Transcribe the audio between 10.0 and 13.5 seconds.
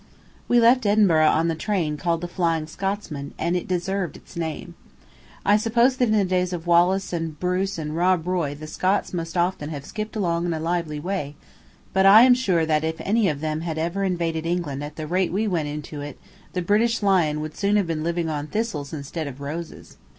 along in a lively way; but I am sure if any of